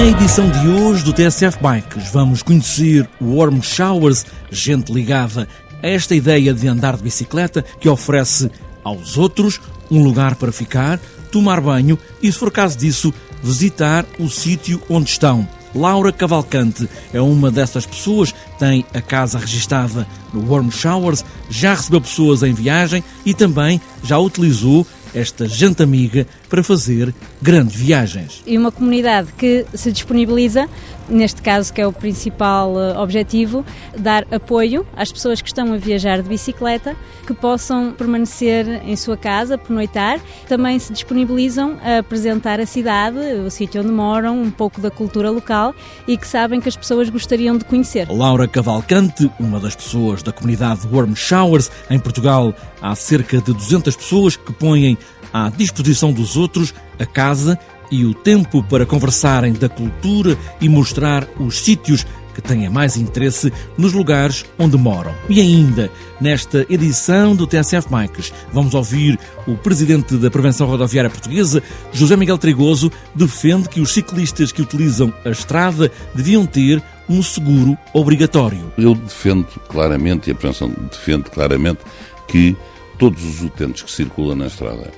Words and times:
Na 0.00 0.06
edição 0.06 0.48
de 0.48 0.66
hoje 0.66 1.04
do 1.04 1.12
TSF 1.12 1.58
Bikes 1.60 2.10
vamos 2.10 2.42
conhecer 2.42 3.06
o 3.20 3.36
Warm 3.36 3.60
Showers, 3.60 4.24
gente 4.50 4.90
ligada 4.90 5.46
a 5.82 5.86
esta 5.86 6.14
ideia 6.14 6.54
de 6.54 6.66
andar 6.66 6.96
de 6.96 7.02
bicicleta 7.02 7.62
que 7.78 7.86
oferece 7.86 8.50
aos 8.82 9.18
outros 9.18 9.60
um 9.90 10.02
lugar 10.02 10.36
para 10.36 10.50
ficar, 10.50 10.98
tomar 11.30 11.60
banho 11.60 11.98
e, 12.22 12.32
se 12.32 12.38
for 12.38 12.50
caso 12.50 12.78
disso, 12.78 13.12
visitar 13.42 14.06
o 14.18 14.30
sítio 14.30 14.80
onde 14.88 15.10
estão. 15.10 15.46
Laura 15.74 16.10
Cavalcante 16.10 16.88
é 17.12 17.20
uma 17.20 17.50
dessas 17.50 17.84
pessoas, 17.84 18.34
tem 18.58 18.86
a 18.94 19.02
casa 19.02 19.38
registada 19.38 20.06
no 20.32 20.50
Warm 20.50 20.70
Showers, 20.70 21.22
já 21.50 21.74
recebeu 21.74 22.00
pessoas 22.00 22.42
em 22.42 22.54
viagem 22.54 23.04
e 23.26 23.34
também 23.34 23.78
já 24.02 24.18
utilizou 24.18 24.86
esta 25.14 25.46
gente 25.46 25.82
amiga 25.82 26.26
para 26.50 26.64
fazer 26.64 27.14
grandes 27.40 27.76
viagens. 27.76 28.42
E 28.44 28.58
uma 28.58 28.72
comunidade 28.72 29.32
que 29.38 29.64
se 29.72 29.92
disponibiliza, 29.92 30.68
neste 31.08 31.40
caso 31.40 31.72
que 31.72 31.80
é 31.80 31.86
o 31.86 31.92
principal 31.92 32.78
eh, 32.78 32.98
objetivo, 32.98 33.64
dar 33.96 34.26
apoio 34.32 34.84
às 34.96 35.12
pessoas 35.12 35.40
que 35.40 35.48
estão 35.48 35.72
a 35.72 35.76
viajar 35.76 36.20
de 36.20 36.28
bicicleta, 36.28 36.96
que 37.26 37.32
possam 37.32 37.92
permanecer 37.92 38.66
em 38.84 38.96
sua 38.96 39.16
casa, 39.16 39.56
pernoitar. 39.56 40.20
Também 40.48 40.78
se 40.78 40.92
disponibilizam 40.92 41.78
a 41.82 41.98
apresentar 41.98 42.58
a 42.58 42.66
cidade, 42.66 43.18
o 43.46 43.50
sítio 43.50 43.80
onde 43.82 43.92
moram, 43.92 44.42
um 44.42 44.50
pouco 44.50 44.80
da 44.80 44.90
cultura 44.90 45.30
local 45.30 45.72
e 46.08 46.16
que 46.16 46.26
sabem 46.26 46.60
que 46.60 46.68
as 46.68 46.76
pessoas 46.76 47.08
gostariam 47.08 47.56
de 47.56 47.64
conhecer. 47.64 48.08
Laura 48.10 48.48
Cavalcante, 48.48 49.30
uma 49.38 49.60
das 49.60 49.76
pessoas 49.76 50.22
da 50.22 50.32
comunidade 50.32 50.80
Warm 50.90 51.14
Showers, 51.14 51.70
em 51.88 51.98
Portugal 51.98 52.52
há 52.82 52.94
cerca 52.96 53.38
de 53.38 53.52
200 53.52 53.94
pessoas 53.94 54.36
que 54.36 54.52
põem 54.52 54.98
à 55.32 55.50
disposição 55.50 56.12
dos 56.12 56.36
outros 56.36 56.74
a 56.98 57.06
casa 57.06 57.58
e 57.90 58.04
o 58.04 58.14
tempo 58.14 58.62
para 58.62 58.86
conversarem 58.86 59.52
da 59.52 59.68
cultura 59.68 60.38
e 60.60 60.68
mostrar 60.68 61.26
os 61.38 61.58
sítios 61.58 62.06
que 62.34 62.40
têm 62.40 62.68
mais 62.68 62.96
interesse 62.96 63.52
nos 63.76 63.92
lugares 63.92 64.44
onde 64.58 64.76
moram. 64.76 65.14
E 65.28 65.40
ainda, 65.40 65.90
nesta 66.20 66.64
edição 66.70 67.34
do 67.34 67.46
TSF 67.46 67.88
Mikes, 67.92 68.32
vamos 68.52 68.74
ouvir 68.74 69.18
o 69.46 69.56
presidente 69.56 70.16
da 70.16 70.30
Prevenção 70.30 70.66
Rodoviária 70.66 71.10
Portuguesa, 71.10 71.62
José 71.92 72.16
Miguel 72.16 72.38
Trigoso, 72.38 72.90
defende 73.14 73.68
que 73.68 73.80
os 73.80 73.92
ciclistas 73.92 74.52
que 74.52 74.62
utilizam 74.62 75.12
a 75.24 75.30
estrada 75.30 75.90
deviam 76.14 76.46
ter 76.46 76.82
um 77.08 77.22
seguro 77.22 77.76
obrigatório. 77.92 78.72
Eu 78.78 78.94
defendo 78.94 79.46
claramente, 79.68 80.28
e 80.28 80.32
a 80.32 80.34
Prevenção 80.34 80.72
defende 80.90 81.28
claramente, 81.30 81.80
que 82.28 82.56
todos 82.98 83.24
os 83.24 83.42
utentes 83.42 83.82
que 83.82 83.90
circulam 83.90 84.36
na 84.36 84.46
estrada 84.46 84.90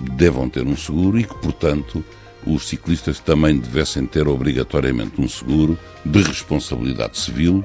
devam 0.00 0.48
ter 0.48 0.66
um 0.66 0.76
seguro 0.76 1.18
e 1.18 1.24
que, 1.24 1.34
portanto, 1.36 2.04
os 2.46 2.68
ciclistas 2.68 3.18
também 3.18 3.58
devessem 3.58 4.06
ter 4.06 4.28
obrigatoriamente 4.28 5.20
um 5.20 5.28
seguro 5.28 5.78
de 6.04 6.22
responsabilidade 6.22 7.18
civil 7.18 7.64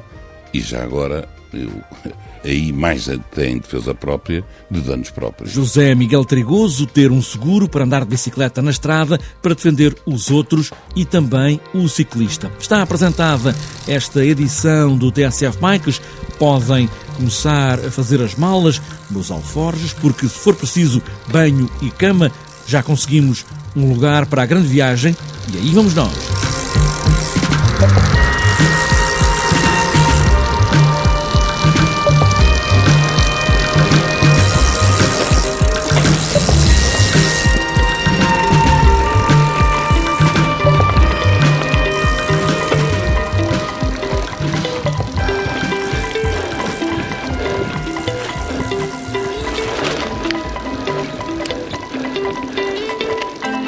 e 0.54 0.60
já 0.60 0.84
agora 0.84 1.30
eu, 1.54 1.70
aí 2.44 2.72
mais 2.72 3.08
até 3.08 3.50
em 3.50 3.58
defesa 3.58 3.94
própria 3.94 4.44
de 4.70 4.82
danos 4.82 5.10
próprios. 5.10 5.52
José 5.52 5.94
Miguel 5.94 6.26
Trigoso 6.26 6.88
ter 6.88 7.12
um 7.12 7.22
seguro 7.22 7.70
para 7.70 7.84
andar 7.84 8.04
de 8.04 8.10
bicicleta 8.10 8.62
na 8.62 8.72
estrada 8.72 9.20
para 9.42 9.54
defender 9.54 9.96
os 10.06 10.32
outros 10.32 10.72
e 10.96 11.06
também 11.06 11.60
o 11.74 11.88
ciclista. 11.88 12.52
Está 12.60 12.82
apresentada 12.82 13.56
esta 13.88 14.26
edição 14.26 14.98
do 14.98 15.12
TSF 15.12 15.58
Bikes. 15.60 16.02
Podem 16.40 16.90
começar 17.16 17.80
a 17.80 17.92
fazer 17.92 18.22
as 18.22 18.36
malas 18.36 18.82
nos 19.12 19.32
alforjes, 19.32 19.94
porque 19.94 20.28
se 20.28 20.40
for 20.40 20.56
preciso 20.56 21.02
banho 21.28 21.70
e 21.82 21.90
cama, 21.90 22.32
já 22.68 22.82
conseguimos 22.82 23.46
um 23.76 23.94
lugar 23.94 24.26
para 24.26 24.44
a 24.44 24.46
grande 24.46 24.68
viagem 24.68 25.16
e 25.54 25.58
aí 25.58 25.70
vamos 25.72 25.94
nós. 25.94 26.41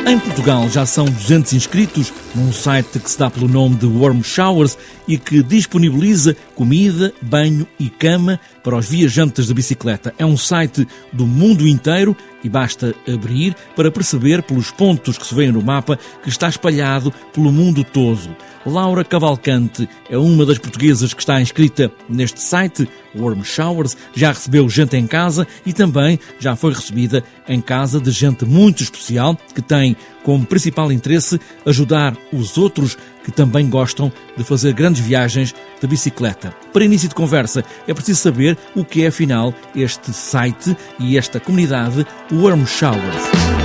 Em 0.06 0.20
Portugal 0.20 0.70
já 0.70 0.86
são 0.86 1.06
200 1.06 1.54
inscritos 1.54 2.12
num 2.36 2.52
site 2.52 3.00
que 3.00 3.10
se 3.10 3.18
dá 3.18 3.30
pelo 3.30 3.48
nome 3.48 3.76
de 3.76 3.86
Warm 3.86 4.22
Showers 4.22 4.78
e 5.08 5.18
que 5.18 5.44
disponibiliza 5.44 6.36
comida, 6.56 7.14
banho 7.22 7.68
e 7.80 7.90
cama 7.90 8.40
para 8.64 8.78
os 8.78 8.88
viajantes 8.90 9.48
de 9.48 9.54
bicicleta. 9.54 10.14
É 10.18 10.26
um 10.26 10.38
site 10.38 10.88
do 11.12 11.28
mundo 11.28 11.68
inteiro 11.68 12.16
e 12.44 12.50
basta 12.50 12.94
abrir 13.08 13.56
para 13.76 13.92
perceber 13.92 14.44
pelos 14.44 14.72
pontos 14.72 15.18
que 15.18 15.26
se 15.26 15.36
veem 15.36 15.52
no 15.52 15.62
mapa 15.62 15.98
que 16.22 16.30
está 16.30 16.50
espalhado 16.50 17.14
pelo 17.34 17.52
mundo 17.52 17.84
todo. 17.84 18.36
Laura 18.66 19.04
Cavalcante 19.04 19.90
é 20.10 20.18
uma 20.18 20.46
das 20.46 20.58
portuguesas 20.58 21.14
que 21.14 21.22
está 21.22 21.42
inscrita 21.42 21.92
neste 22.08 22.40
site, 22.42 22.88
Warm 23.16 23.44
Showers, 23.44 23.98
já 24.16 24.30
recebeu 24.30 24.70
gente 24.70 24.96
em 24.96 25.06
casa 25.06 25.46
e 25.66 25.74
também 25.74 26.20
já 26.40 26.56
foi 26.56 26.74
recebida 26.74 27.24
em 27.48 27.60
casa 27.60 28.00
de 28.00 28.10
gente 28.12 28.46
muito 28.46 28.82
especial 28.82 29.38
que 29.54 29.62
tem 29.62 29.96
como 30.24 30.46
principal 30.46 30.92
interesse 30.92 31.40
ajudar 31.66 32.16
os 32.34 32.58
outros 32.58 32.98
que 33.24 33.32
também 33.32 33.70
gostam 33.70 34.12
de 34.36 34.44
fazer 34.44 34.74
grandes 34.74 35.02
viagens 35.02 35.54
de 35.80 35.88
bicicleta. 35.88 36.54
Para 36.72 36.84
início 36.84 37.08
de 37.10 37.16
conversa, 37.16 37.64
é 37.88 37.94
preciso 37.94 38.22
saber 38.22 38.58
o 38.76 38.84
que 38.84 39.04
é 39.04 39.08
afinal 39.08 39.54
este 39.76 40.12
site 40.12 40.76
e 41.00 41.18
esta 41.18 41.40
comunidade 41.40 42.06
Warm 42.32 42.66
Showers. 42.66 43.63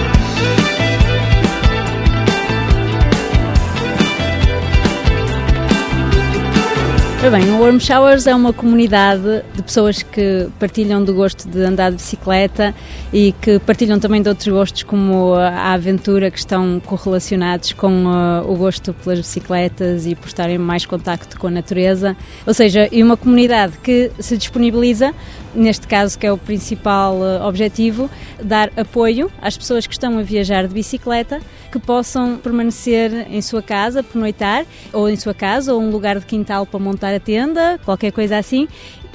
Bem, 7.31 7.51
o 7.51 7.61
Warm 7.61 7.79
Showers 7.81 8.29
é 8.29 8.34
uma 8.34 8.53
comunidade 8.53 9.43
de 9.53 9.62
pessoas 9.62 10.03
que 10.03 10.49
partilham 10.59 11.05
do 11.05 11.12
gosto 11.12 11.49
de 11.49 11.61
andar 11.62 11.91
de 11.91 11.97
bicicleta 11.97 12.73
e 13.12 13.34
que 13.43 13.59
partilham 13.59 13.99
também 13.99 14.23
de 14.23 14.29
outros 14.29 14.47
gostos 14.47 14.84
como 14.84 15.34
a 15.34 15.75
aventura, 15.75 16.31
que 16.31 16.39
estão 16.39 16.81
correlacionados 16.87 17.73
com 17.73 18.06
uh, 18.06 18.49
o 18.49 18.56
gosto 18.56 18.95
pelas 18.95 19.19
bicicletas 19.19 20.06
e 20.06 20.15
por 20.15 20.29
estarem 20.29 20.59
mais 20.59 20.87
contacto 20.87 21.39
com 21.39 21.49
a 21.49 21.51
natureza. 21.51 22.17
Ou 22.47 22.55
seja, 22.55 22.89
e 22.91 23.03
uma 23.03 23.17
comunidade 23.17 23.77
que 23.83 24.12
se 24.21 24.39
disponibiliza, 24.39 25.12
neste 25.55 25.89
caso 25.89 26.17
que 26.17 26.27
é 26.27 26.33
o 26.33 26.39
principal 26.39 27.17
uh, 27.17 27.45
objetivo, 27.47 28.09
dar 28.43 28.71
apoio 28.77 29.31
às 29.43 29.59
pessoas 29.59 29.89
que 29.89 29.93
estão 29.93 30.19
a 30.19 30.23
viajar 30.23 30.69
de 30.69 30.73
bicicleta, 30.73 31.41
que 31.71 31.79
possam 31.79 32.37
permanecer 32.37 33.27
em 33.31 33.43
sua 33.43 33.62
casa, 33.62 34.03
pernoitar, 34.03 34.65
ou 34.93 35.09
em 35.09 35.17
sua 35.17 35.34
casa, 35.34 35.75
ou 35.75 35.81
um 35.81 35.91
lugar 35.91 36.19
de 36.19 36.27
quintal 36.27 36.67
para 36.67 36.79
montar 36.79 37.15
a 37.15 37.21
tenda, 37.21 37.79
qualquer 37.84 38.12
coisa 38.12 38.39
assim, 38.39 38.69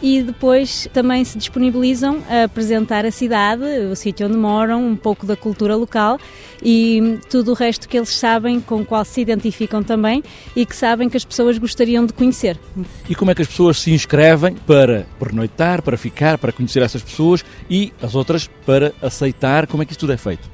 e 0.03 0.21
depois 0.21 0.85
também 0.91 1.23
se 1.23 1.37
disponibilizam 1.37 2.21
a 2.29 2.43
apresentar 2.43 3.05
a 3.05 3.11
cidade, 3.11 3.63
o 3.89 3.95
sítio 3.95 4.27
onde 4.27 4.35
moram, 4.35 4.85
um 4.85 4.97
pouco 4.97 5.25
da 5.25 5.33
cultura 5.33 5.77
local 5.77 6.19
e 6.61 7.19
tudo 7.29 7.51
o 7.51 7.53
resto 7.53 7.87
que 7.87 7.97
eles 7.97 8.09
sabem, 8.09 8.59
com 8.59 8.81
o 8.81 8.85
qual 8.85 9.05
se 9.05 9.21
identificam 9.21 9.81
também 9.81 10.21
e 10.57 10.65
que 10.65 10.75
sabem 10.75 11.07
que 11.07 11.15
as 11.15 11.23
pessoas 11.23 11.57
gostariam 11.57 12.05
de 12.05 12.11
conhecer. 12.11 12.59
E 13.09 13.15
como 13.15 13.31
é 13.31 13.35
que 13.35 13.41
as 13.41 13.47
pessoas 13.47 13.79
se 13.79 13.93
inscrevem 13.93 14.55
para 14.55 15.07
pernoitar, 15.17 15.81
para 15.81 15.95
ficar, 15.95 16.37
para 16.37 16.51
conhecer 16.51 16.81
essas 16.81 17.01
pessoas 17.01 17.45
e 17.69 17.93
as 18.01 18.13
outras 18.13 18.49
para 18.65 18.91
aceitar? 19.01 19.67
Como 19.67 19.83
é 19.83 19.85
que 19.85 19.93
isso 19.93 19.99
tudo 20.01 20.11
é 20.11 20.17
feito? 20.17 20.49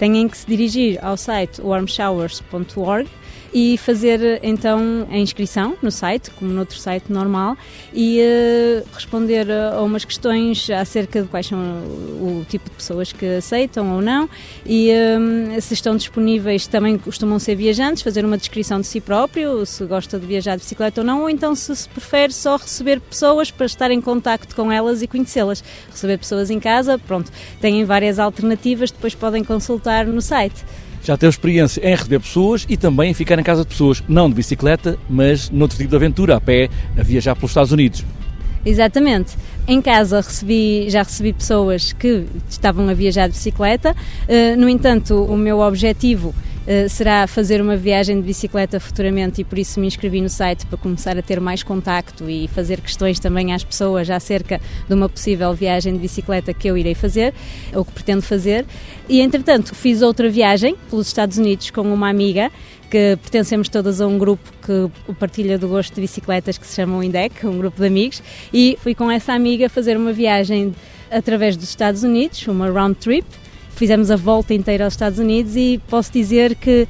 Têm 0.00 0.26
que 0.30 0.38
se 0.38 0.46
dirigir 0.46 0.98
ao 1.04 1.14
site 1.14 1.60
warmshowers.org 1.60 3.06
e 3.52 3.76
fazer 3.78 4.40
então 4.42 5.06
a 5.10 5.16
inscrição 5.16 5.76
no 5.82 5.90
site, 5.90 6.30
como 6.30 6.50
no 6.52 6.60
outro 6.60 6.78
site 6.78 7.12
normal, 7.12 7.56
e 7.92 8.20
uh, 8.20 8.86
responder 8.94 9.50
a 9.50 9.80
umas 9.82 10.04
questões 10.04 10.68
acerca 10.70 11.22
de 11.22 11.28
quais 11.28 11.46
são 11.46 11.58
o, 11.58 12.44
tipo 12.48 12.70
de 12.70 12.76
pessoas 12.76 13.12
que 13.12 13.26
aceitam 13.36 13.94
ou 13.94 14.00
não 14.00 14.28
e 14.64 14.90
um, 15.18 15.60
se 15.60 15.74
estão 15.74 15.96
disponíveis 15.96 16.66
também 16.66 16.96
costumam 16.98 17.38
ser 17.38 17.54
viajantes, 17.54 18.02
fazer 18.02 18.24
uma 18.24 18.38
descrição 18.38 18.80
de 18.80 18.86
si 18.86 19.00
próprio, 19.00 19.64
se 19.66 19.84
gosta 19.84 20.18
de 20.18 20.26
viajar 20.26 20.56
de 20.56 20.62
bicicleta 20.62 21.00
ou 21.00 21.06
não, 21.06 21.22
ou 21.22 21.30
então 21.30 21.54
se, 21.54 21.74
se 21.74 21.88
prefere 21.88 22.32
só 22.32 22.56
receber 22.56 23.00
pessoas 23.00 23.50
para 23.50 23.66
estar 23.66 23.90
em 23.90 24.00
contacto 24.00 24.54
com 24.54 24.70
elas 24.70 25.02
e 25.02 25.06
conhecê-las. 25.06 25.62
Receber 25.90 26.18
pessoas 26.18 26.50
em 26.50 26.60
casa, 26.60 26.98
pronto, 26.98 27.30
têm 27.60 27.84
várias 27.84 28.18
alternativas, 28.18 28.90
depois 28.90 29.14
podem 29.14 29.42
consultar 29.42 30.06
no 30.06 30.20
site 30.20 30.64
já 31.02 31.16
teve 31.16 31.30
experiência 31.30 31.80
em 31.86 31.94
receber 31.94 32.20
pessoas 32.20 32.66
e 32.68 32.76
também 32.76 33.10
em 33.10 33.14
ficar 33.14 33.38
em 33.38 33.42
casa 33.42 33.62
de 33.62 33.68
pessoas, 33.68 34.02
não 34.08 34.28
de 34.28 34.34
bicicleta, 34.34 34.98
mas 35.08 35.50
noutro 35.50 35.76
tipo 35.76 35.90
de 35.90 35.96
aventura, 35.96 36.36
a 36.36 36.40
pé, 36.40 36.68
a 36.98 37.02
viajar 37.02 37.34
pelos 37.34 37.50
Estados 37.50 37.72
Unidos. 37.72 38.04
Exatamente. 38.64 39.36
Em 39.66 39.80
casa 39.80 40.20
recebi, 40.20 40.90
já 40.90 41.02
recebi 41.02 41.32
pessoas 41.32 41.92
que 41.92 42.26
estavam 42.48 42.88
a 42.88 42.94
viajar 42.94 43.26
de 43.28 43.32
bicicleta, 43.32 43.92
uh, 43.92 44.60
no 44.60 44.68
entanto, 44.68 45.24
o 45.24 45.36
meu 45.36 45.60
objetivo 45.60 46.34
uh, 46.66 46.88
será 46.88 47.26
fazer 47.26 47.60
uma 47.60 47.76
viagem 47.76 48.20
de 48.20 48.26
bicicleta 48.26 48.80
futuramente 48.80 49.40
e 49.40 49.44
por 49.44 49.58
isso 49.58 49.78
me 49.80 49.86
inscrevi 49.86 50.20
no 50.20 50.28
site 50.28 50.66
para 50.66 50.78
começar 50.78 51.16
a 51.18 51.22
ter 51.22 51.40
mais 51.40 51.62
contacto 51.62 52.28
e 52.28 52.48
fazer 52.48 52.80
questões 52.80 53.18
também 53.18 53.52
às 53.52 53.64
pessoas 53.64 54.08
acerca 54.10 54.60
de 54.88 54.94
uma 54.94 55.08
possível 55.08 55.52
viagem 55.54 55.92
de 55.92 55.98
bicicleta 55.98 56.52
que 56.54 56.68
eu 56.68 56.76
irei 56.76 56.94
fazer, 56.94 57.34
ou 57.74 57.84
que 57.84 57.92
pretendo 57.92 58.22
fazer. 58.22 58.64
E 59.08 59.20
entretanto 59.20 59.74
fiz 59.74 60.02
outra 60.02 60.28
viagem 60.28 60.76
pelos 60.88 61.06
Estados 61.06 61.38
Unidos 61.38 61.70
com 61.70 61.82
uma 61.82 62.08
amiga 62.08 62.50
que 62.90 63.16
pertencemos 63.22 63.68
todas 63.68 64.00
a 64.00 64.06
um 64.06 64.18
grupo 64.18 64.50
que 64.60 65.14
partilha 65.14 65.56
do 65.56 65.68
gosto 65.68 65.94
de 65.94 66.00
bicicletas 66.00 66.58
que 66.58 66.66
se 66.66 66.74
chama 66.74 66.98
o 66.98 67.02
INDEC, 67.02 67.46
um 67.46 67.56
grupo 67.56 67.80
de 67.80 67.86
amigos, 67.86 68.20
e 68.52 68.76
fui 68.82 68.96
com 68.96 69.08
essa 69.08 69.32
amiga 69.32 69.68
fazer 69.68 69.96
uma 69.96 70.12
viagem 70.12 70.74
através 71.10 71.56
dos 71.56 71.68
Estados 71.68 72.02
Unidos, 72.02 72.46
uma 72.48 72.68
round 72.68 72.96
trip. 72.96 73.24
Fizemos 73.80 74.10
a 74.10 74.16
volta 74.16 74.52
inteira 74.52 74.84
aos 74.84 74.92
Estados 74.92 75.18
Unidos 75.18 75.56
e 75.56 75.80
posso 75.88 76.12
dizer 76.12 76.54
que 76.54 76.86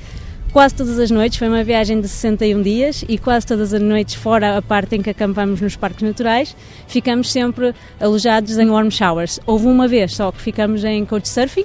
quase 0.52 0.74
todas 0.74 0.98
as 0.98 1.08
noites, 1.08 1.38
foi 1.38 1.46
uma 1.46 1.62
viagem 1.62 2.00
de 2.00 2.08
61 2.08 2.60
dias 2.62 3.04
e 3.08 3.16
quase 3.16 3.46
todas 3.46 3.72
as 3.72 3.80
noites, 3.80 4.16
fora 4.16 4.56
a 4.56 4.60
parte 4.60 4.96
em 4.96 5.00
que 5.00 5.08
acampamos 5.08 5.60
nos 5.60 5.76
parques 5.76 6.02
naturais, 6.02 6.56
ficamos 6.88 7.30
sempre 7.30 7.72
alojados 8.00 8.58
em 8.58 8.68
warm 8.68 8.90
showers. 8.90 9.38
Houve 9.46 9.68
uma 9.68 9.86
vez 9.86 10.16
só 10.16 10.32
que 10.32 10.42
ficamos 10.42 10.82
em 10.82 11.04
couchsurfing, 11.04 11.64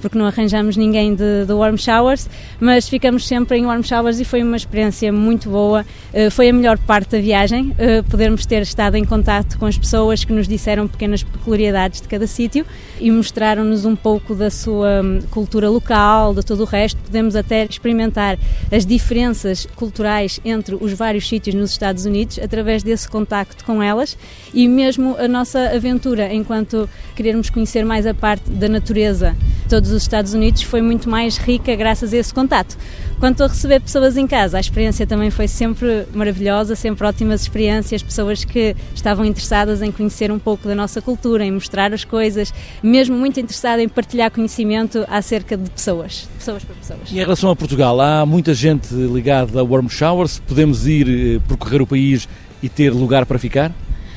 porque 0.00 0.18
não 0.18 0.26
arranjamos 0.26 0.76
ninguém 0.76 1.14
de, 1.14 1.44
de 1.46 1.52
warm 1.52 1.76
showers, 1.76 2.28
mas 2.60 2.88
ficamos 2.88 3.26
sempre 3.26 3.58
em 3.58 3.66
warm 3.66 3.82
showers 3.82 4.20
e 4.20 4.24
foi 4.24 4.42
uma 4.42 4.56
experiência 4.56 5.12
muito 5.12 5.48
boa. 5.50 5.84
Uh, 6.12 6.30
foi 6.30 6.48
a 6.48 6.52
melhor 6.52 6.78
parte 6.78 7.10
da 7.10 7.18
viagem, 7.18 7.72
uh, 7.72 8.02
podermos 8.10 8.46
ter 8.46 8.62
estado 8.62 8.96
em 8.96 9.04
contato 9.04 9.58
com 9.58 9.66
as 9.66 9.76
pessoas 9.76 10.24
que 10.24 10.32
nos 10.32 10.46
disseram 10.48 10.86
pequenas 10.86 11.22
peculiaridades 11.22 12.00
de 12.00 12.08
cada 12.08 12.26
sítio 12.26 12.64
e 13.00 13.10
mostraram-nos 13.10 13.84
um 13.84 13.96
pouco 13.96 14.34
da 14.34 14.50
sua 14.50 15.02
hum, 15.02 15.20
cultura 15.30 15.68
local, 15.68 16.34
de 16.34 16.42
todo 16.42 16.60
o 16.60 16.64
resto. 16.64 16.98
Podemos 17.02 17.36
até 17.36 17.64
experimentar 17.64 18.38
as 18.70 18.84
diferenças 18.84 19.66
culturais 19.76 20.40
entre 20.44 20.74
os 20.74 20.92
vários 20.92 21.28
sítios 21.28 21.54
nos 21.54 21.70
Estados 21.70 22.04
Unidos 22.04 22.38
através 22.38 22.82
desse 22.82 23.08
contacto 23.08 23.64
com 23.64 23.82
elas 23.82 24.16
e 24.52 24.68
mesmo 24.68 25.16
a 25.18 25.28
nossa 25.28 25.70
aventura 25.70 26.32
enquanto 26.32 26.88
querermos 27.14 27.50
conhecer 27.50 27.84
mais 27.84 28.06
a 28.06 28.14
parte 28.14 28.50
da 28.50 28.68
natureza 28.68 29.36
todos 29.66 29.90
os 29.90 30.02
Estados 30.02 30.32
Unidos 30.34 30.62
foi 30.62 30.80
muito 30.80 31.08
mais 31.08 31.36
rica 31.36 31.74
graças 31.74 32.12
a 32.12 32.16
esse 32.16 32.32
contato. 32.32 32.76
Quanto 33.18 33.42
a 33.42 33.46
receber 33.46 33.80
pessoas 33.80 34.16
em 34.16 34.26
casa, 34.26 34.58
a 34.58 34.60
experiência 34.60 35.06
também 35.06 35.30
foi 35.30 35.48
sempre 35.48 36.06
maravilhosa, 36.14 36.76
sempre 36.76 37.06
ótimas 37.06 37.42
experiências, 37.42 38.02
pessoas 38.02 38.44
que 38.44 38.76
estavam 38.94 39.24
interessadas 39.24 39.80
em 39.82 39.90
conhecer 39.90 40.30
um 40.30 40.38
pouco 40.38 40.68
da 40.68 40.74
nossa 40.74 41.00
cultura, 41.00 41.44
em 41.44 41.50
mostrar 41.50 41.92
as 41.92 42.04
coisas, 42.04 42.52
mesmo 42.82 43.16
muito 43.16 43.40
interessada 43.40 43.82
em 43.82 43.88
partilhar 43.88 44.30
conhecimento 44.30 45.04
acerca 45.08 45.56
de 45.56 45.70
pessoas, 45.70 46.28
pessoas 46.38 46.62
para 46.62 46.74
pessoas. 46.74 47.10
E 47.10 47.14
em 47.14 47.20
relação 47.20 47.50
a 47.50 47.56
Portugal, 47.56 48.00
há 48.00 48.26
muita 48.26 48.52
gente 48.52 48.94
ligada 48.94 49.60
a 49.60 49.64
Warm 49.64 49.88
Showers, 49.88 50.38
podemos 50.46 50.86
ir 50.86 51.08
eh, 51.08 51.40
percorrer 51.48 51.80
o 51.80 51.86
país 51.86 52.28
e 52.62 52.68
ter 52.68 52.90
lugar 52.90 53.24
para 53.24 53.38
ficar? 53.38 53.72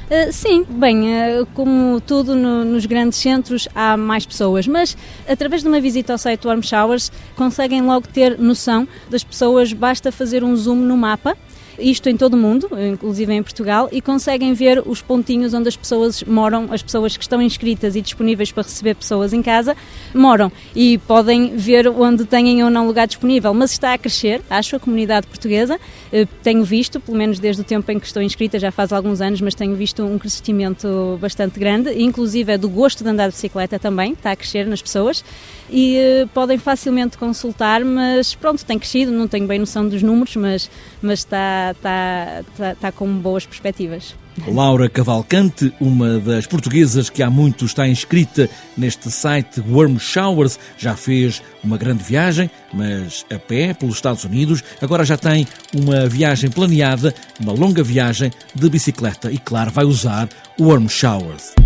Uh, 0.09 0.33
sim, 0.33 0.63
bem, 0.67 1.03
uh, 1.03 1.45
como 1.53 2.01
tudo 2.01 2.33
no, 2.33 2.65
nos 2.65 2.88
grandes 2.88 3.19
centros 3.19 3.67
há 3.75 3.95
mais 3.95 4.25
pessoas, 4.25 4.65
mas 4.65 4.97
através 5.27 5.61
de 5.61 5.67
uma 5.67 5.79
visita 5.79 6.11
ao 6.11 6.17
site 6.17 6.47
Warm 6.47 6.63
Showers 6.63 7.11
conseguem 7.35 7.83
logo 7.83 8.07
ter 8.07 8.35
noção 8.39 8.88
das 9.07 9.23
pessoas, 9.23 9.71
basta 9.71 10.11
fazer 10.11 10.44
um 10.44 10.56
zoom 10.56 10.77
no 10.77 10.97
mapa 10.97 11.38
isto 11.80 12.10
em 12.10 12.18
todo 12.18 12.34
o 12.34 12.38
mundo, 12.38 12.70
inclusive 12.92 13.34
em 13.34 13.42
Portugal, 13.42 13.90
e 13.92 14.02
conseguem 14.02 14.54
ver 14.54 14.84
os 14.86 15.02
pontinhos 15.02 15.54
onde 15.54 15.70
as 15.70 15.76
pessoas 15.76 16.24
moram, 16.24 16.68
as 16.72 16.81
pessoas 16.81 17.18
que 17.18 17.24
estão 17.24 17.42
inscritas 17.42 17.96
e 17.96 18.02
disponíveis 18.02 18.52
para 18.52 18.64
receber 18.64 18.96
pessoas 18.96 19.34
em 19.34 19.42
casa, 19.42 19.76
moram 20.14 20.52
e 20.76 20.98
podem 21.00 21.56
ver 21.56 21.88
onde 21.88 22.26
têm 22.26 22.64
ou 22.64 22.70
não 22.70 22.88
lugar 22.88 23.08
disponível. 23.08 23.54
Mas 23.54 23.72
está 23.72 23.94
a 23.94 23.98
crescer, 23.98 24.42
acho, 24.50 24.76
a 24.76 24.80
comunidade 24.80 25.28
portuguesa. 25.28 25.80
Eh, 26.12 26.28
tenho 26.44 26.64
visto, 26.64 27.00
pelo 27.00 27.18
menos 27.18 27.40
desde 27.40 27.62
o 27.62 27.66
tempo 27.66 27.92
em 27.92 28.00
que 28.00 28.06
estou 28.06 28.22
inscrita, 28.22 28.60
já 28.60 28.72
faz 28.72 28.92
alguns 28.92 29.22
anos, 29.22 29.42
mas 29.42 29.56
tenho 29.56 29.76
visto 29.76 30.04
um 30.04 30.18
crescimento 30.18 31.18
bastante 31.22 31.60
grande, 31.60 31.92
inclusive 32.02 32.54
é 32.54 32.58
do 32.58 32.70
gosto 32.70 33.04
de 33.04 33.10
andar 33.10 33.28
de 33.28 33.34
bicicleta 33.34 33.80
também, 33.80 34.14
está 34.14 34.31
a 34.31 34.36
crescer 34.36 34.66
nas 34.66 34.81
pessoas 34.81 35.24
e 35.71 35.98
uh, 36.24 36.27
podem 36.30 36.57
facilmente 36.57 37.18
consultar, 37.18 37.83
mas 37.83 38.36
pronto, 38.36 38.63
tem 38.66 38.77
crescido, 38.77 39.12
não 39.12 39.27
tenho 39.27 39.48
bem 39.48 39.60
noção 39.60 39.88
dos 39.88 40.01
números, 40.01 40.36
mas, 40.36 40.69
mas 41.01 41.19
está, 41.19 41.71
está, 41.75 42.44
está, 42.51 42.71
está 42.71 42.92
com 42.92 43.07
boas 43.18 43.45
perspectivas. 43.45 44.16
Laura 44.48 44.89
Cavalcante, 44.89 45.74
uma 45.80 46.19
das 46.19 46.48
portuguesas 46.48 47.10
que 47.10 47.21
há 47.21 47.30
muito 47.30 47.66
está 47.66 47.88
inscrita 47.88 48.50
neste 48.77 49.12
site 49.12 49.62
Warm 49.68 49.98
Showers, 49.98 50.57
já 50.77 50.95
fez 50.95 51.42
uma 51.63 51.77
grande 51.77 52.04
viagem, 52.04 52.50
mas 52.74 53.25
a 53.33 53.38
pé 53.38 53.74
pelos 53.74 53.95
Estados 53.95 54.24
Unidos. 54.24 54.63
Agora 54.81 55.04
já 55.04 55.18
tem 55.18 55.45
uma 55.75 56.07
viagem 56.07 56.50
planeada, 56.50 57.13
uma 57.39 57.51
longa 57.51 57.83
viagem 57.83 58.31
de 58.56 58.69
bicicleta 58.69 59.31
e, 59.31 59.38
claro, 59.38 59.71
vai 59.71 59.86
usar 59.86 60.30
Warm 60.60 60.88
Showers. 60.88 61.58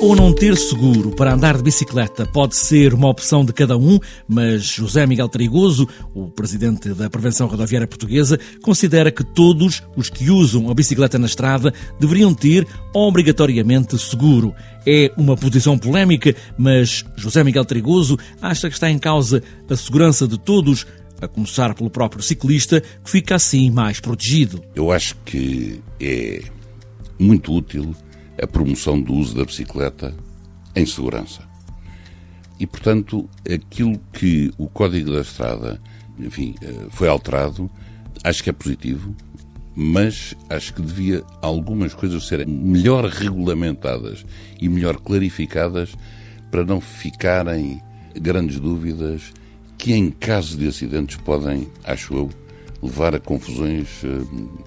Ou 0.00 0.16
não 0.16 0.32
ter 0.32 0.56
seguro 0.56 1.10
para 1.10 1.34
andar 1.34 1.58
de 1.58 1.62
bicicleta 1.62 2.24
pode 2.24 2.56
ser 2.56 2.94
uma 2.94 3.08
opção 3.08 3.44
de 3.44 3.52
cada 3.52 3.76
um, 3.76 3.98
mas 4.26 4.62
José 4.62 5.06
Miguel 5.06 5.28
Trigoso, 5.28 5.86
o 6.14 6.28
presidente 6.28 6.88
da 6.94 7.10
Prevenção 7.10 7.46
Rodoviária 7.46 7.86
Portuguesa, 7.86 8.40
considera 8.62 9.10
que 9.10 9.22
todos 9.22 9.82
os 9.94 10.08
que 10.08 10.30
usam 10.30 10.70
a 10.70 10.74
bicicleta 10.74 11.18
na 11.18 11.26
estrada 11.26 11.74
deveriam 11.98 12.32
ter 12.32 12.66
obrigatoriamente 12.94 13.98
seguro. 13.98 14.54
É 14.86 15.12
uma 15.18 15.36
posição 15.36 15.76
polémica, 15.78 16.34
mas 16.56 17.04
José 17.16 17.44
Miguel 17.44 17.66
Trigoso 17.66 18.18
acha 18.40 18.68
que 18.68 18.74
está 18.74 18.90
em 18.90 18.98
causa 18.98 19.42
a 19.68 19.76
segurança 19.76 20.26
de 20.26 20.38
todos, 20.38 20.86
a 21.20 21.28
começar 21.28 21.74
pelo 21.74 21.90
próprio 21.90 22.22
ciclista, 22.22 22.80
que 22.80 23.10
fica 23.10 23.34
assim 23.34 23.70
mais 23.70 24.00
protegido. 24.00 24.62
Eu 24.74 24.90
acho 24.90 25.14
que 25.26 25.78
é 26.00 26.42
muito 27.18 27.52
útil 27.52 27.94
a 28.42 28.46
promoção 28.46 29.00
do 29.00 29.12
uso 29.14 29.36
da 29.36 29.44
bicicleta 29.44 30.14
em 30.74 30.86
segurança. 30.86 31.42
E, 32.58 32.66
portanto, 32.66 33.28
aquilo 33.50 33.98
que 34.12 34.52
o 34.58 34.68
Código 34.68 35.12
da 35.12 35.22
Estrada, 35.22 35.80
enfim, 36.18 36.54
eh, 36.60 36.86
foi 36.90 37.08
alterado, 37.08 37.70
acho 38.22 38.42
que 38.42 38.50
é 38.50 38.52
positivo, 38.52 39.14
mas 39.74 40.34
acho 40.48 40.74
que 40.74 40.82
devia 40.82 41.24
algumas 41.40 41.94
coisas 41.94 42.26
serem 42.26 42.46
melhor 42.46 43.06
regulamentadas 43.06 44.26
e 44.60 44.68
melhor 44.68 44.98
clarificadas 44.98 45.94
para 46.50 46.64
não 46.64 46.80
ficarem 46.80 47.80
grandes 48.14 48.60
dúvidas 48.60 49.32
que, 49.78 49.94
em 49.94 50.10
caso 50.10 50.58
de 50.58 50.68
acidentes, 50.68 51.16
podem, 51.16 51.68
acho 51.84 52.12
eu, 52.14 52.30
levar 52.82 53.14
a 53.14 53.20
confusões 53.20 54.02
eh, 54.04 54.08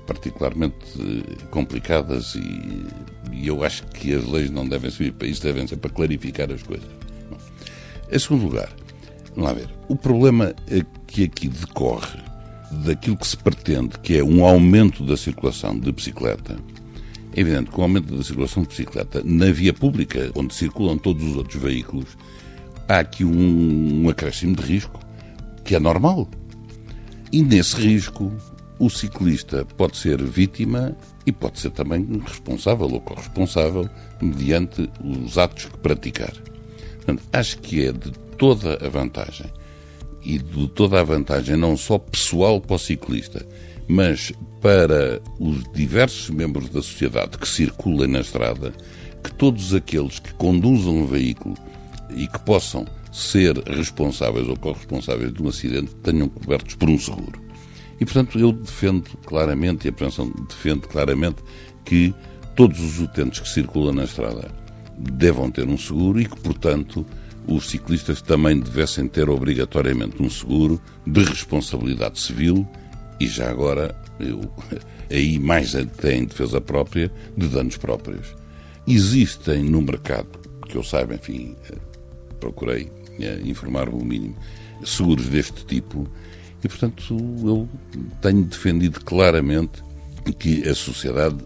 particularmente 0.06 0.76
eh, 1.00 1.46
complicadas 1.50 2.36
e, 2.36 2.86
e, 3.32 3.48
eu 3.48 3.64
acho 3.64 3.86
que 3.88 4.14
as 4.14 4.26
leis 4.26 4.52
não 4.52 4.68
devem 4.68 4.92
servir 4.92 5.14
para 5.14 5.28
isso, 5.28 5.42
devem 5.42 5.66
ser 5.66 5.78
para 5.78 5.90
clarificar 5.90 6.52
as 6.52 6.62
coisas. 6.62 6.90
Bom, 7.30 7.38
em 8.12 8.20
segundo 8.20 8.44
lugar, 8.46 8.70
vamos 9.36 9.50
lá 9.50 9.54
ver, 9.54 9.70
o 9.88 9.96
problema 9.96 10.54
que 11.08 11.24
aqui 11.24 11.48
decorre 11.48 12.20
daquilo 12.86 13.18
que 13.18 13.28
se 13.28 13.38
pretende, 13.38 13.98
que 14.00 14.18
é 14.18 14.24
um 14.24 14.46
aumento 14.46 15.06
da 15.06 15.18
circulação 15.18 15.78
de 15.78 15.92
bicicleta, 15.92 16.58
é 17.36 17.42
evidente 17.42 17.72
que 17.72 17.80
o 17.80 17.84
aumento 17.84 18.16
da 18.16 18.24
circulação 18.24 18.64
de 18.64 18.70
bicicleta 18.70 19.22
na 19.24 19.52
via 19.52 19.74
pública, 19.74 20.32
onde 20.36 20.54
circulam 20.54 20.98
todos 20.98 21.24
os 21.24 21.36
outros 21.36 21.62
veículos, 21.62 22.18
há 22.88 23.00
aqui 23.00 23.26
um, 23.26 24.04
um 24.04 24.10
acréscimo 24.10 24.56
de 24.56 24.62
risco 24.62 25.00
que 25.64 25.76
é 25.76 25.80
normal. 25.80 26.28
E 27.34 27.42
nesse 27.42 27.76
risco, 27.78 28.32
o 28.78 28.92
ciclista 28.92 29.66
pode 29.76 29.98
ser 29.98 30.22
vítima 30.22 30.96
e 31.26 31.32
pode 31.32 31.60
ser 31.60 31.72
também 31.72 32.08
responsável 32.24 32.88
ou 32.88 33.02
corresponsável 33.02 33.90
mediante 34.22 34.88
os 35.04 35.36
atos 35.36 35.66
que 35.66 35.78
praticar. 35.80 36.32
Portanto, 36.98 37.24
acho 37.34 37.58
que 37.58 37.88
é 37.88 37.92
de 37.92 38.12
toda 38.38 38.76
a 38.86 38.88
vantagem 38.88 39.52
e 40.24 40.38
de 40.38 40.68
toda 40.68 41.02
a 41.02 41.04
vantagem 41.04 41.58
não 41.58 41.76
só 41.76 41.98
pessoal 41.98 42.62
para 42.62 42.76
o 42.76 42.80
ciclista, 42.80 43.44
mas 43.88 44.32
para 44.62 45.20
os 45.40 45.64
diversos 45.74 46.30
membros 46.30 46.70
da 46.70 46.84
sociedade 46.84 47.40
que 47.40 47.50
circulam 47.50 48.10
na 48.10 48.20
estrada, 48.20 48.72
que 49.24 49.34
todos 49.34 49.74
aqueles 49.74 50.20
que 50.20 50.36
conduzam 50.36 50.98
um 50.98 51.08
veículo 51.08 51.56
e 52.16 52.28
que 52.28 52.40
possam 52.42 52.86
ser 53.14 53.56
responsáveis 53.68 54.48
ou 54.50 54.58
corresponsáveis 54.58 55.32
de 55.32 55.42
um 55.42 55.48
acidente 55.48 55.94
tenham 56.02 56.28
cobertos 56.28 56.74
por 56.74 56.90
um 56.90 56.98
seguro. 56.98 57.40
E, 58.00 58.06
portanto, 58.06 58.40
eu 58.40 58.52
defendo 58.52 59.08
claramente, 59.24 59.86
e 59.86 59.90
a 59.90 59.94
prevenção 59.94 60.34
defende 60.50 60.88
claramente, 60.88 61.38
que 61.86 62.14
todos 62.56 62.80
os 62.80 63.00
utentes 63.00 63.40
que 63.40 63.48
circulam 63.48 63.94
na 63.94 64.06
estrada 64.06 64.52
devam 64.98 65.52
ter 65.52 65.68
um 65.68 65.78
seguro 65.78 66.20
e 66.20 66.26
que, 66.26 66.40
portanto, 66.40 67.06
os 67.48 67.70
ciclistas 67.70 68.22
também 68.22 68.60
devessem 68.60 69.08
ter 69.08 69.30
obrigatoriamente 69.30 70.22
um 70.22 70.30
seguro 70.30 70.82
de 71.06 71.24
responsabilidade 71.24 72.20
civil 72.20 72.68
e 73.20 73.28
já 73.28 73.50
agora 73.50 73.96
eu, 74.20 74.42
aí 75.12 75.38
mais 75.38 75.76
até 75.76 76.16
em 76.16 76.26
defesa 76.26 76.60
própria, 76.60 77.12
de 77.38 77.48
danos 77.48 77.78
próprios. 77.78 78.36
Existem 78.88 79.64
no 79.64 79.82
mercado, 79.82 80.28
que 80.68 80.76
eu 80.76 80.84
saiba, 80.84 81.16
enfim, 81.16 81.56
eh, 81.70 81.78
procurei 82.40 82.92
eh, 83.20 83.42
informar-me 83.46 84.02
o 84.02 84.06
mínimo, 84.06 84.36
seguros 84.84 85.28
deste 85.28 85.66
tipo, 85.66 86.08
e 86.64 86.68
portanto 86.68 87.16
eu 87.44 87.68
tenho 88.22 88.44
defendido 88.44 89.02
claramente 89.02 89.84
que 90.40 90.68
a 90.68 90.74
sociedade 90.74 91.38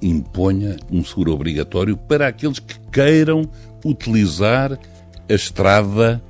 imponha 0.00 0.76
um 0.90 1.04
seguro 1.04 1.32
obrigatório 1.32 1.96
para 1.96 2.28
aqueles 2.28 2.58
que 2.58 2.78
queiram 2.90 3.48
utilizar 3.84 4.78
a 5.28 5.32
estrada 5.32 6.22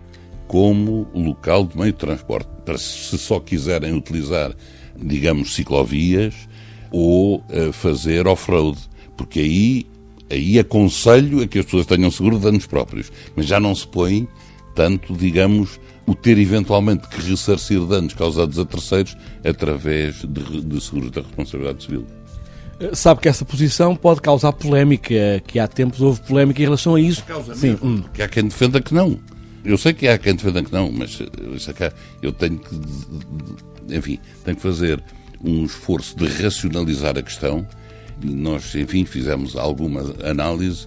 como 0.47 1.09
local 1.15 1.65
de 1.67 1.77
meio 1.77 1.93
de 1.93 1.99
transporte. 1.99 2.49
Para 2.65 2.79
se 2.79 3.19
só 3.19 3.41
quiserem 3.41 3.95
utilizar, 3.95 4.55
digamos, 4.97 5.55
ciclovias 5.55 6.35
ou 6.91 7.39
uh, 7.39 7.73
fazer 7.73 8.27
off-road, 8.27 8.79
porque 9.17 9.41
aí, 9.41 9.87
aí 10.31 10.59
aconselho 10.59 11.43
a 11.43 11.47
que 11.47 11.59
as 11.59 11.65
pessoas 11.65 11.87
tenham 11.87 12.11
seguro 12.11 12.37
de 12.37 12.45
danos 12.45 12.67
próprios, 12.67 13.11
mas 13.35 13.47
já 13.47 13.59
não 13.59 13.75
se 13.75 13.87
põe 13.87 14.29
tanto, 14.75 15.15
digamos, 15.15 15.81
o 16.07 16.15
ter 16.15 16.39
eventualmente 16.39 17.09
que 17.09 17.21
ressarcir 17.21 17.81
danos 17.81 18.15
causados 18.15 18.59
a 18.59 18.65
terceiros 18.65 19.17
através 19.45 20.17
de, 20.17 20.61
de 20.63 20.81
seguros 20.81 21.11
da 21.11 21.23
responsabilidade 21.23 21.85
civil. 21.85 22.07
Eh, 22.81 22.95
sabe 22.95 23.21
que 23.21 23.29
essa 23.29 23.45
posição 23.45 23.95
pode 23.97 24.21
causar 24.21 24.53
polémica, 24.53 25.43
que 25.47 25.59
há 25.59 25.67
tempos 25.67 26.01
houve 26.01 26.21
polémica 26.23 26.61
em 26.61 26.65
relação 26.65 26.95
a 26.95 27.01
isso. 27.01 27.25
Causa 27.25 27.55
Sim. 27.55 27.79
Hum. 27.83 28.03
Que 28.13 28.23
há 28.23 28.29
quem 28.29 28.45
defenda 28.45 28.81
que 28.81 28.93
não. 28.93 29.19
Eu 29.65 29.79
sei 29.79 29.95
que 29.95 30.07
há 30.07 30.19
quem 30.19 30.35
defenda 30.35 30.63
que 30.63 30.73
não, 30.73 30.93
mas 30.93 31.21
eh, 31.21 31.93
eu 32.21 32.33
tenho 32.33 32.59
que, 32.59 32.75
enfim, 33.89 34.19
tenho 34.45 34.57
que 34.57 34.63
fazer 34.63 35.03
um 35.43 35.65
esforço 35.65 36.17
de 36.17 36.27
racionalizar 36.27 37.17
a 37.17 37.23
questão 37.23 37.67
e 38.23 38.27
nós, 38.27 38.75
enfim, 38.75 39.05
fizemos 39.05 39.57
alguma 39.57 40.01
análise 40.25 40.87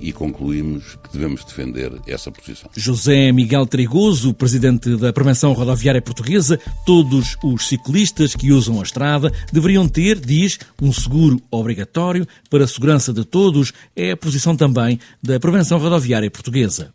e 0.00 0.12
concluímos 0.12 0.96
que 1.02 1.12
devemos 1.12 1.44
defender 1.44 1.92
essa 2.06 2.30
posição. 2.30 2.70
José 2.76 3.32
Miguel 3.32 3.66
Trigoso, 3.66 4.32
presidente 4.34 4.96
da 4.96 5.12
Prevenção 5.12 5.52
Rodoviária 5.52 6.02
Portuguesa, 6.02 6.58
todos 6.86 7.36
os 7.42 7.68
ciclistas 7.68 8.34
que 8.34 8.52
usam 8.52 8.80
a 8.80 8.82
estrada 8.82 9.32
deveriam 9.52 9.88
ter, 9.88 10.18
diz, 10.18 10.58
um 10.80 10.92
seguro 10.92 11.40
obrigatório 11.50 12.26
para 12.50 12.64
a 12.64 12.68
segurança 12.68 13.12
de 13.12 13.24
todos. 13.24 13.72
É 13.94 14.12
a 14.12 14.16
posição 14.16 14.56
também 14.56 14.98
da 15.22 15.38
Prevenção 15.40 15.78
Rodoviária 15.78 16.30
Portuguesa. 16.30 16.92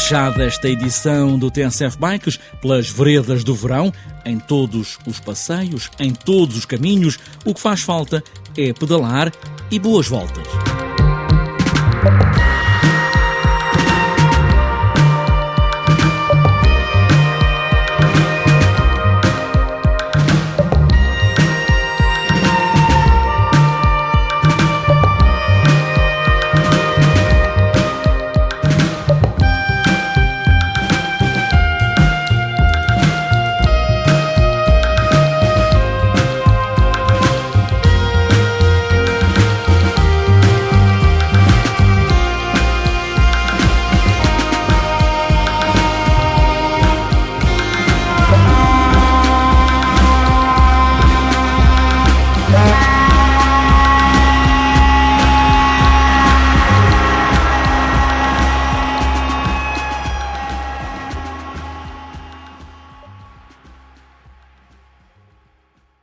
Fechada 0.00 0.44
esta 0.44 0.66
edição 0.66 1.38
do 1.38 1.50
TSF 1.50 1.98
Bikes 1.98 2.40
pelas 2.62 2.88
veredas 2.88 3.44
do 3.44 3.54
verão, 3.54 3.92
em 4.24 4.38
todos 4.38 4.98
os 5.06 5.20
passeios, 5.20 5.90
em 5.98 6.10
todos 6.10 6.56
os 6.56 6.64
caminhos. 6.64 7.18
O 7.44 7.52
que 7.54 7.60
faz 7.60 7.82
falta 7.82 8.24
é 8.56 8.72
pedalar 8.72 9.30
e 9.70 9.78
boas 9.78 10.08
voltas. 10.08 10.69